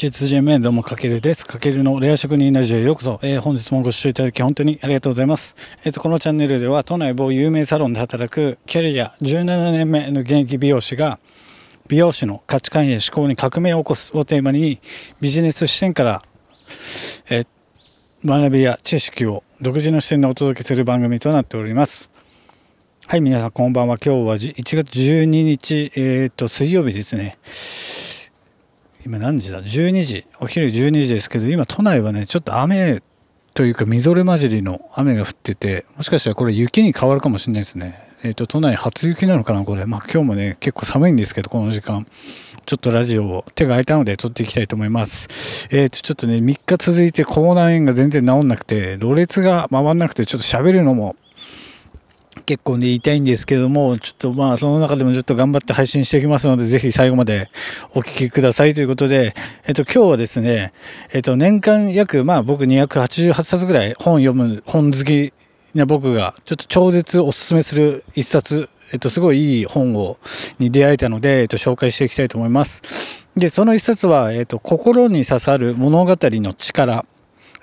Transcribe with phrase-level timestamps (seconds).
[0.00, 1.46] H2GMN どうもかけるです。
[1.46, 3.20] かけるのレア職人ラジオへようこそ。
[3.22, 5.54] えー、本日もご視聴いただき本当にありがとうございます。
[5.84, 11.18] えっ、ー、と、このチャンネルでは都内某有名サロンで働くキャリア17年目の現役美容師が
[11.86, 14.80] 美容師の価値観や思考に革命を起こすをテーマに
[15.20, 16.22] ビジネス視点から、
[17.28, 17.46] えー、
[18.24, 22.10] 学びや知識を独自の視点でお届けする番組となっております。
[23.06, 23.98] はい、皆さんこんばんは。
[24.02, 27.36] 今日は1月12日、えっ、と、水曜日ですね。
[29.04, 30.26] 今何時だ ?12 時。
[30.40, 33.02] お昼12時ですけど、今都内はね、ちょっと雨
[33.54, 37.98] というかみぞれ混じりの雨が降ってて、もしかしたらこれ雪に変わるかもしれないですね。
[38.22, 39.86] えっ、ー、と、都内初雪なのかなこれ。
[39.86, 42.06] まあ今日もね、結構寒いんですけど、この時間。
[42.66, 45.66] ちょっとラジオを手が空いたので撮っていきたいと思います。
[45.70, 51.16] えっ、ー、と、ちょっとね、3日続いて口内炎が全然治んなくて、ろれつが回んなくて、ちょっと喋るのも
[52.50, 57.48] 結構ね、言いたいんですけども、ちょっとまあ、その中でもちょっと頑張って配信していきますので、ぜひ最後まで
[57.94, 59.36] お聞きくださいということで、
[59.68, 60.72] えっと、今日はですね、
[61.12, 65.32] えっと、年間約、まあ、僕288冊ぐらい本読む、本好き
[65.76, 70.18] な僕が、ちょっと超絶おすすめする一冊、えっと、すごいいい本を、
[70.58, 73.28] に出会えたので、えっと、紹介していきたいと思います。
[73.36, 77.06] で、その一冊は、えっと、心に刺さる物語の力、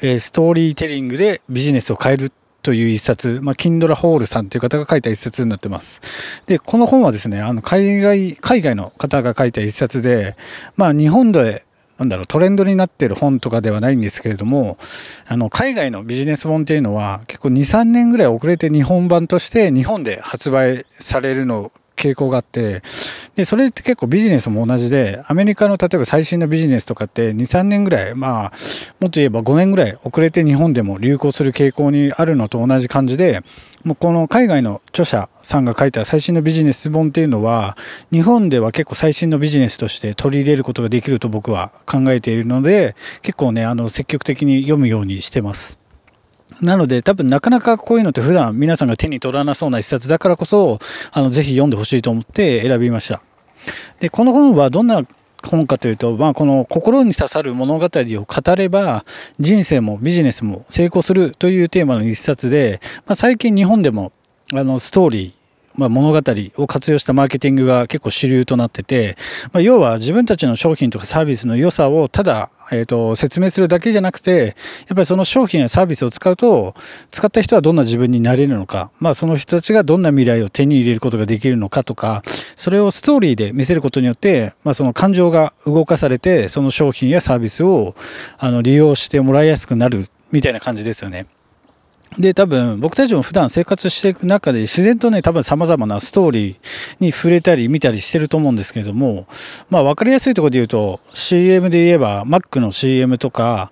[0.01, 2.31] えストーリーテリングでビジネスを変える
[2.67, 6.43] という一冊、まあ、キンドラ・ホールさんという方が書いた一冊になってます。
[6.47, 10.35] で、この本はですね、あの、海外、海外の方が書いた一冊で、
[10.75, 11.63] まあ、日本で、
[11.97, 14.77] なんだろう、トレンドになってる本とかではないんですけれども、
[15.27, 22.83] あの、海外のビジネス本っていうのは、結構2、3年ぐらい遅れて日本版として日本で発売されるの傾向があって、
[23.35, 28.51] で、それって結構ビジネスも同じで、アメリカの例えば最新のビジネスとかって2、3年ぐらい、まあ、
[28.99, 33.41] もっと言えば5年ぐらい遅れて日本でも流行する傾向にあるのと同じ感じで、
[33.83, 37.77] もうこの海外の著者さんが書いた最新のビジネス本っていうのは、
[38.11, 45.79] 日本では結構最新のビジネスとして取り入れることができると僕は考えているので、結構ね、あの、積極的に読むようにしてます。
[46.61, 50.79] なので多分なかなかこういうのって普段皆さんが手に取らなそうな一冊だからこそ、
[51.11, 53.21] あの、ぜひ読んでほしいと思って選びました。
[53.99, 55.03] で、この本はどんな
[55.43, 59.05] 本かというと、まあ、この心に刺さる物語を語れば
[59.39, 64.11] 人生もビジネスも成功するというテーマの一冊で、まあ、最近日本でも
[64.53, 65.37] あのストーリー
[65.77, 66.21] まあ、物語
[66.57, 69.15] を活用したマーケティングが結構主流となってて、
[69.53, 74.55] まあ、要は自分たちの商品とかサービスの良さをただ、えー、と説明するだけじゃなくて
[74.87, 76.75] やっぱりその商品やサービスを使うと
[77.11, 82.23] 使った人はどんな自分になれるのか、まあ、その人たちがどんな未来を手に入れることができるのかとか
[82.55, 87.95] それをストーリーで見せることによって、まあ、その感情が動かされてその商品やサービスを
[88.37, 91.25] あの利用してもらいやすくなるみたいな感じですよね。
[92.17, 96.57] で、多分、僕たちも普段生活していく中で自然とね、多分様々なストーリー
[96.99, 99.27] に触れたり見たりしてると思うんですけれども、
[99.69, 103.71] まあ分かりやすいところで言うと、CM で言えば Mac の CM とか、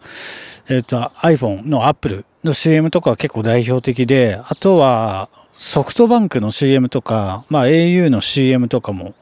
[0.67, 9.15] えっ、ー、と iPhone の Apple の CM とかは結構代表的で、あとはソフトバンクの CM とか、まあ au の CM とかも、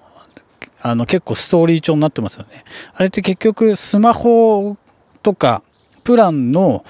[0.81, 2.65] あの結構ストーリー調になってますよね。
[2.93, 4.75] あれって結局スマホ
[5.21, 5.63] とか
[6.03, 6.83] プランの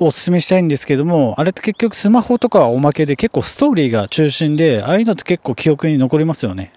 [0.00, 6.72] お勧めしたいんですけども、あれって結局スマホとかはおまけで結構ストーリーが中心で、ああいうのって結構記憶に残りますよね。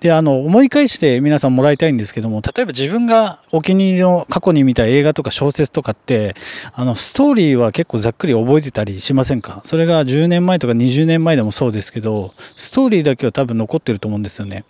[0.00, 6.34] で、あの、思い返して皆さんもらいたいんですけども、例えば自分がお気に入りの過去に見た映画とか小説とかって、
[6.72, 9.60] あの、ストーリーは結構ざっくり覚えてたりしませんか？
[9.64, 14.64] それが10年前とか20年前でもそうですけど、ストーリーだけは多分残ってると思うんですよね。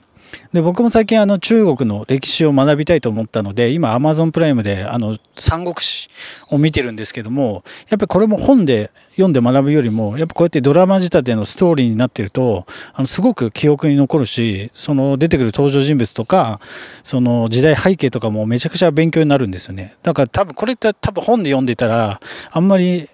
[0.52, 6.08] で僕も最近あの中国の歴史を学びたいと思ったので今 Amazon プライムであの三国志
[6.50, 16.60] を見てるんですけどもやっぱりこれも本で読んで学ぶよりもやっぱこうやってドラマ仕立てのストーリーになってるとあのすごく記憶に残るしその出てくる登場人物とか
[17.02, 19.96] その時代背景とかもめちゃくちゃ勉強になるんですよね。
[20.02, 22.20] だから多分これって多分本で読んでたら
[22.50, 23.08] あんまり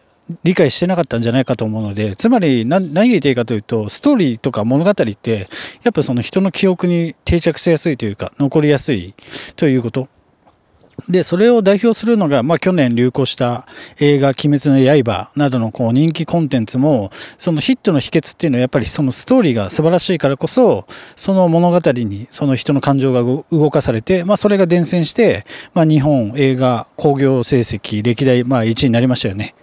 [0.45, 5.49] 理解してなかったんじゃないかと思うので、つまり何が言いたいかというと、ストーリーとか物語って、
[5.83, 9.15] やっぱその人の記憶に定着しやすいというか、残りやすい
[9.57, 10.09] ということ。
[11.09, 13.67] で、それを代表するのが、まあ、去年流行した
[13.99, 20.87] 映画、鬼滅の刃などのこう人気コンテンツも、そのヒットの秘訣っていうのはやっぱりそのストーリーが素晴らしいからこそ、
[21.17, 25.45] その物語にその人の感情が動かされて、まあ、それが伝染して、
[25.75, 29.55] まあ、日本映画興行成績歴代、まあ、1位になりましたよね。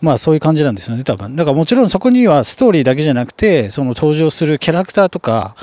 [0.00, 1.34] まあ、そういう感じなんですよね、多分。
[1.34, 5.56] だからもちろんそこにはストーリーだけじゃなくて、その登場するキャラクターとか、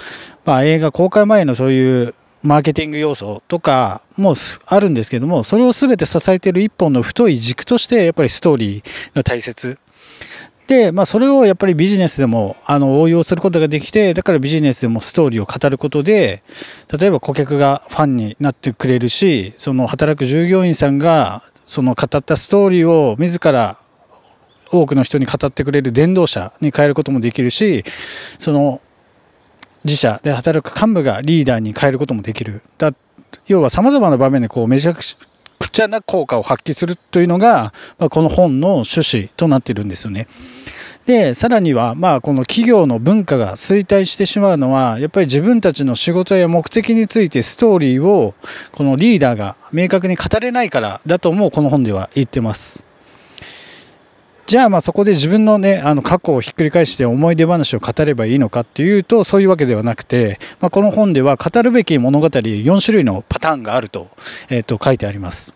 [0.44, 2.14] まあ、映画公開前のそういう
[2.46, 9.78] マーケティング要素とかもあるんですけども、それを全て支えている一本の太い軸として、やっぱりストーリーが大切。
[10.68, 16.44] で、まあ、それをやっぱりビジネスでもあの応用することができてだからビジネスでもストーリーを語ることで
[17.00, 23.78] 例えば顧客がファンになってくれるしその働く従業員さんがその語ったストーリーを自ら
[24.72, 27.84] 多くの人に語ってくれる伝道者に変えることもできるし
[28.40, 28.82] その
[29.86, 32.94] 自社で働く幹部がリーダーに変えることもできるだ
[33.48, 40.28] 要はさまざまな場面でこうめちゃくちゃな効果を発揮するというのが、まあ、この本の趣旨となっているんですよね。
[41.06, 48.34] でさらには、まあ、この企業の文化が衰退してしまうのはやっぱり自分たちの仕事や目的についてストーリーを
[48.72, 52.86] このリーダーが明確に語れないからだともこの本では言ってます。
[54.48, 64.10] じゃあまあそこで自分のねあの過去をひっくり返して思い出話を語ればいいのかっていうとそういうわけではなくて、まあ、この本では語るべき物語4種類のパターンがあると,、
[64.50, 65.54] えー、と書いてあります。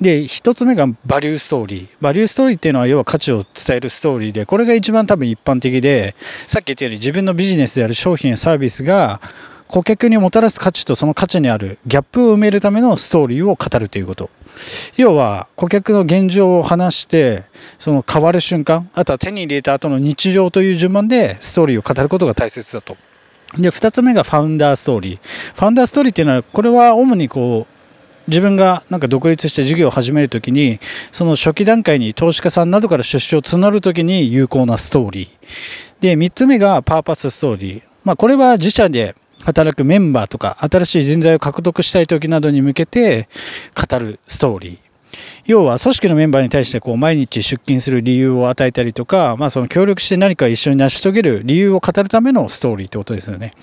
[0.00, 6.14] で1つ目がバリューストーリーバリューストーリーっていうのは要は価値を伝えるストーリーでこれが一番多分一般的で
[6.46, 9.20] さっき言ったように自分のビジネスである商品やサービスが
[9.68, 14.30] 顧客にもたらす価値とその価値にあるギャップを埋めるためのストーリーを語るということ。
[14.96, 17.44] 要は顧客の現状を話して
[17.78, 22.96] その変わる瞬間あとは手に入れた後の日常という順番でストーリーを語ることが大切だと。
[23.56, 25.18] で2つ目がファウンダーストーリー。
[25.54, 27.78] ファウンダーストーリーっていうのはこれは主にこう
[28.30, 30.80] 自分がなんか独立して事業を始めるときに
[31.12, 36.02] その初期段階に投資家さんなどから出資を募るときに有効なストーリー。
[36.02, 39.14] で3つ目がパーパスストーリー、まあ、これは自社で
[39.44, 43.28] 働くメンバーとか新しい人材を獲得したい時などに向けて
[43.74, 44.78] 語るストーリー。
[45.46, 53.54] 要は組織のメンバーに対してこう毎日出勤する理由を与えたりとか、まあ、その協力して何か一緒に成し遂げる理由を語るためのストーリーってことですよね。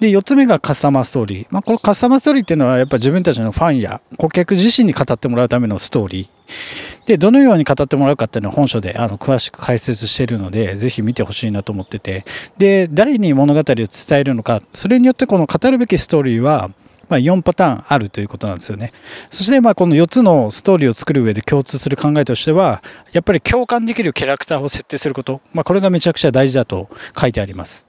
[0.00, 6.97] で4つ目がカスタマーストーリー、まあ、このカスタマーストーリーっていうのはやっぱ自分たちのファンや顧客自身に語ってもらうためのストーリー。
[7.08, 12.26] でどのように語ってもらうかっていうのは本書であの詳しく解説しているのでぜひ見てほしいなと思ってて
[12.58, 16.70] で誰に物語を伝えるのかそれによってこの語るべきストーリーは
[17.08, 18.92] まあ、4パターンあるということなんですよね。
[19.30, 22.82] そしてまあこの4つのストーリーを作る上で共通する考えとしては
[23.12, 27.88] やっぱり共感できるキャラクターを設定すること、まあ、これがめちゃくちゃ大事だと書いてあります。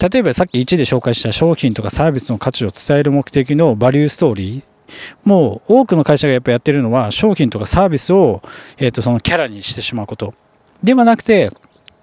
[0.00, 4.77] 例えばさっき1で紹介した商品とかサービスの価値を伝える目的のバリューストーリー
[5.24, 8.42] もう多くの会社がやっぱやってるのは商品とかサービスを、
[8.76, 10.34] えー、とそのキャラにしてしまうこと
[10.82, 11.52] ではなくて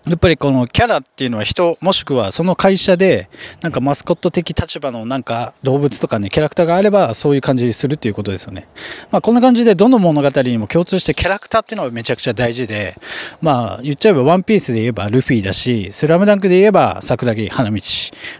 [0.07, 3.27] やっぱりこのキャラっていうのは人もしくはその会社で
[3.61, 8.67] なんかマスコット的立場のなんか動物とかねキャラクターがあればそういう感じにするっていうことですよね。
[9.09, 12.95] まあこんな感じでどの物語にも共通してキャラクターっていうのはめちゃくちゃ大事で
[13.41, 17.81] まあ言っちゃえばワンピースで言えばルフィだしスラムダンクで言えば桜木花道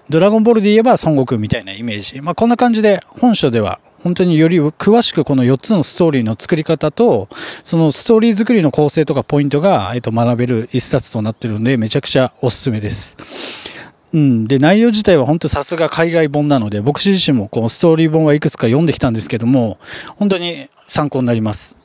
[0.10, 7.28] ドラゴンボールで言えば孫悟空みたいなイメージまあこんな感じで本書では本当により詳しくこの4つのストーリーの作り方と
[7.64, 13.18] そのストーリー作りの構成とかポイントが、えっと、学べる一冊となってるのでめちゃくちゃおすすめです。
[14.14, 19.80] うん、で内容自体は本当さすが海外本なので僕自身もこうストーリー本はいくつか読んできたんですけども
[20.18, 21.76] 本当に参考になります。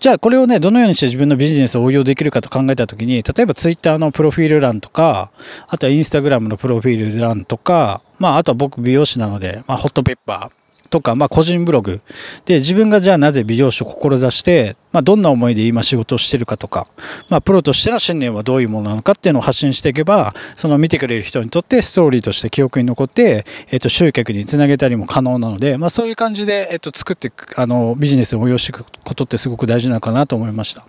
[0.00, 5.30] じゃあこれをねどのようにして自分のビジネスを応用できるかと考えた時に例えば Twitter のプロフィール欄とか
[5.68, 10.59] あとは Instagram のプロフィール欄とかまああとは僕美容師なので、まあ、ホットペッパー
[10.90, 12.02] とか、まあ、個人ブログ
[12.44, 16.88] で自分がじゃあなぜ美容師を志して、まあ、どんな思いで今仕事をしてるかとか、
[17.28, 30.84] まあ、プロとしての信念はどういうものなのかっていうのを発信していけばその見てくれる人にとってストーリーとして記憶に残って、えっと、集客につなげたりも可能なので、まあ、そういう感じで、えっと、作っていくあのビジネスを応用していくことってすごく大事なのかなと思いました。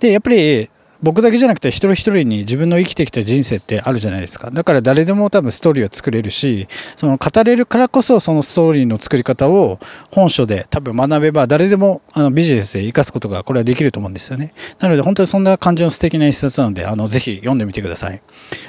[0.00, 0.68] でやっぱり
[1.02, 4.50] 僕だけじゃなくて一人一人に自分の生きてきた人生ってあるじゃないですか。
[4.50, 9.78] だから誰でも多分ストーリーは作れるしその語れるからこそそのストーリーの作り方を
[10.10, 14.54] 本書で多分学べば誰でもあのビジネスで生かすことがこれはできると思うんですよね。
[14.78, 18.22] なので本当にそんな感じの素敵な一冊なのであのぜひ読んでみてください。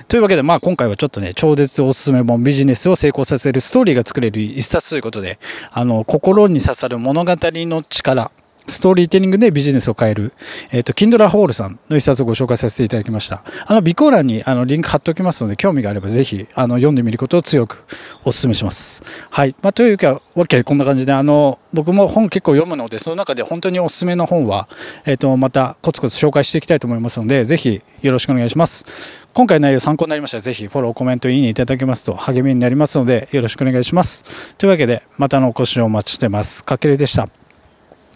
[0.07, 5.39] というわけでまあ今回はちょっとね超絶おすすめ本ビジネスを成功させるストーリーが作れる一冊ということで
[5.71, 8.31] あの心に刺さる物語の力
[8.67, 10.33] ストーリーテリングでビジネスを変える、
[10.71, 13.43] えっ、ー、と、キンドラホールさんの一冊をご紹介させていただきました。
[13.65, 17.83] あの、備考欄にあのリンク貼っておきますので、興味があればぜひ、あの、読んでみることを強く
[18.23, 19.03] お勧めします。
[19.29, 19.55] はい。
[19.61, 24.67] まあ、というか、わけでこんな感じで、あの、僕も本結構読むので、その中で本当におすすめの本は、
[25.05, 28.85] えっ、ー、と、またコツコツ紹介していきたいと思いますので、ぜひよろしくお願いします。
[29.33, 34.55] 今回の内容参考になりましたら、ぜひフォロー、コメント、いいねいただけますと励みになりますので、よろしくお願いします。
[34.57, 36.63] というわけで、またのお越しをお待ちしてます。
[36.63, 37.42] かけるでした。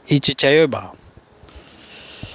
[0.09, 0.96] いちちゃよいば。